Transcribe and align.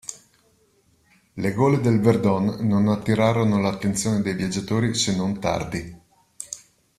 Le 1.33 1.53
gole 1.53 1.79
del 1.79 1.99
Verdon 1.99 2.57
non 2.67 2.87
attirarono 2.87 3.61
l'attenzione 3.61 4.23
dei 4.23 4.33
viaggiatori 4.33 4.95
se 4.95 5.15
non 5.15 5.39
tardi. 5.39 5.95